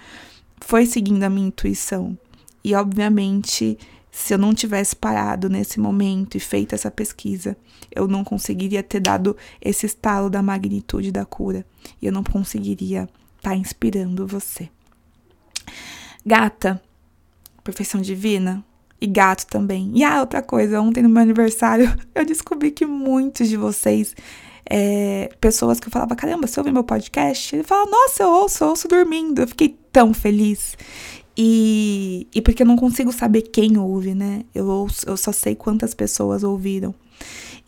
foi 0.60 0.86
seguindo 0.86 1.24
a 1.24 1.30
minha 1.30 1.48
intuição. 1.48 2.18
E 2.64 2.76
obviamente, 2.76 3.78
se 4.12 4.34
eu 4.34 4.38
não 4.38 4.54
tivesse 4.54 4.96
parado 4.96 5.50
nesse 5.50 5.80
momento 5.80 6.36
e 6.36 6.40
feito 6.40 6.76
essa 6.76 6.92
pesquisa, 6.92 7.58
eu 7.94 8.08
não 8.08 8.24
conseguiria 8.24 8.84
ter 8.84 9.00
dado 9.00 9.36
esse 9.62 9.86
estalo 9.86 10.30
da 10.30 10.44
magnitude 10.44 11.12
da 11.12 11.26
cura. 11.26 11.66
E 12.02 12.06
eu 12.06 12.12
não 12.12 12.24
conseguiria 12.24 13.10
estar 13.38 13.52
tá 13.52 13.56
inspirando 13.56 14.28
você. 14.28 14.70
Gata, 16.24 16.82
perfeição 17.64 18.02
divina, 18.02 18.64
e 19.02 19.08
gato 19.08 19.48
também. 19.48 19.92
E 19.96 20.04
ah, 20.04 20.20
outra 20.22 20.44
coisa, 20.44 20.80
ontem 20.80 21.02
no 21.02 21.10
meu 21.10 21.24
aniversário 21.24 21.92
eu 22.14 22.24
descobri 22.24 22.70
que 22.70 22.86
muitos 22.86 23.50
de 23.50 23.58
vocês, 23.58 24.16
é, 24.70 25.30
pessoas 25.42 25.80
que 25.80 25.88
eu 25.88 25.92
falava, 25.92 26.16
caramba, 26.16 26.46
você 26.46 26.60
ouve 26.60 26.72
meu 26.72 26.84
podcast? 26.84 27.56
Ele 27.56 27.64
fala, 27.64 27.90
nossa, 27.90 28.24
eu 28.24 28.30
ouço, 28.30 28.64
eu 28.64 28.70
ouço 28.70 28.88
dormindo. 28.88 29.42
Eu 29.42 29.48
fiquei 29.48 29.76
tão 29.92 30.14
feliz. 30.14 30.78
E, 31.36 32.28
e 32.34 32.42
porque 32.42 32.62
eu 32.62 32.68
não 32.68 32.76
consigo 32.76 33.12
saber 33.12 33.42
quem 33.42 33.78
ouve, 33.78 34.14
né? 34.14 34.44
Eu, 34.54 34.68
ouço, 34.68 35.10
eu 35.10 35.18
só 35.18 35.32
sei 35.32 35.56
quantas 35.56 35.94
pessoas 35.94 36.44
ouviram. 36.44 36.94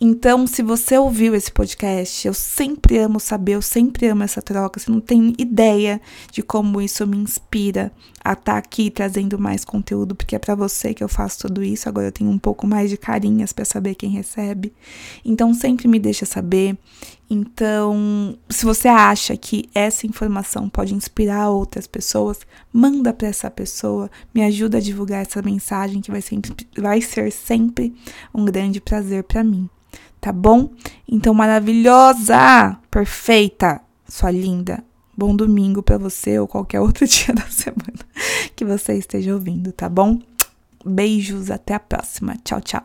Então, 0.06 0.46
se 0.46 0.62
você 0.62 0.98
ouviu 0.98 1.34
esse 1.34 1.50
podcast, 1.50 2.28
eu 2.28 2.34
sempre 2.34 2.98
amo 2.98 3.22
saber, 3.22 3.54
eu 3.54 3.62
sempre 3.62 4.06
amo 4.08 4.22
essa 4.22 4.42
troca. 4.42 4.78
Você 4.78 4.92
não 4.92 5.00
tem 5.00 5.34
ideia 5.38 6.02
de 6.30 6.44
como 6.44 6.82
isso 6.82 7.08
me 7.08 7.16
inspira 7.16 7.90
a 8.22 8.34
estar 8.34 8.52
tá 8.52 8.58
aqui 8.58 8.92
trazendo 8.92 9.40
mais 9.40 9.64
conteúdo, 9.64 10.14
porque 10.14 10.36
é 10.36 10.40
para 10.40 10.56
você 10.56 10.94
que 10.94 11.02
eu 11.02 11.08
faço 11.08 11.48
tudo 11.48 11.64
isso. 11.64 11.88
Agora 11.88 12.08
eu 12.08 12.12
tenho 12.12 12.30
um 12.30 12.38
pouco 12.38 12.68
mais 12.68 12.90
de 12.90 12.98
carinhas 12.98 13.54
para 13.54 13.64
saber 13.64 13.96
quem 13.96 14.10
recebe. 14.10 14.74
Então, 15.24 15.54
sempre 15.54 15.88
me 15.88 16.00
deixa 16.00 16.26
saber. 16.26 16.78
Então, 17.30 18.38
se 18.50 18.66
você 18.66 18.90
acha 18.90 19.38
que 19.38 19.70
essa 19.74 20.06
informação 20.06 20.68
pode 20.68 20.94
inspirar 20.94 21.50
outras 21.50 21.88
pessoas, 21.88 22.42
manda 22.74 23.14
para 23.14 23.30
essa 23.30 23.50
pessoa, 23.50 24.12
me 24.36 24.44
ajuda 24.44 24.80
a 24.80 24.82
divulgar 24.82 25.22
essa 25.22 25.42
mensagem 25.42 26.02
que 26.02 26.12
vai, 26.12 26.22
sempre, 26.22 26.52
vai 26.78 27.00
ser 27.00 27.32
sempre 27.32 27.96
um 28.36 28.44
grande 28.44 28.82
prazer 28.82 29.24
para 29.24 29.42
mim 29.46 29.70
tá 30.24 30.32
bom? 30.32 30.70
Então, 31.06 31.34
maravilhosa, 31.34 32.78
perfeita, 32.90 33.82
sua 34.08 34.32
linda. 34.32 34.82
Bom 35.18 35.36
domingo 35.36 35.84
para 35.84 35.98
você 35.98 36.40
ou 36.40 36.48
qualquer 36.48 36.80
outro 36.82 37.06
dia 37.06 37.36
da 37.36 37.46
semana 37.50 38.00
que 38.56 38.64
você 38.64 38.94
esteja 38.94 39.34
ouvindo, 39.34 39.74
tá 39.74 39.90
bom? 39.90 40.20
Beijos, 40.86 41.52
até 41.52 41.74
a 41.74 41.80
próxima. 41.80 42.38
Tchau, 42.42 42.62
tchau. 42.62 42.84